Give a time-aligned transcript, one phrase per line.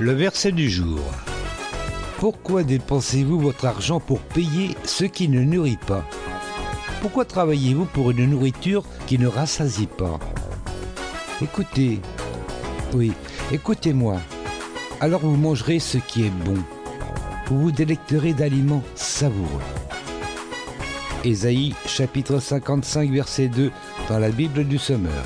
[0.00, 1.00] Le verset du jour.
[2.18, 6.04] Pourquoi dépensez-vous votre argent pour payer ce qui ne nourrit pas?
[7.00, 10.18] Pourquoi travaillez-vous pour une nourriture qui ne rassasie pas?
[11.40, 12.00] Écoutez,
[12.94, 13.12] oui,
[13.52, 14.18] écoutez-moi.
[15.00, 16.58] Alors vous mangerez ce qui est bon.
[17.46, 19.62] Vous vous délecterez d'aliments savoureux.
[21.24, 23.70] Ésaïe chapitre 55 verset 2
[24.08, 25.24] dans la Bible du Sommeur.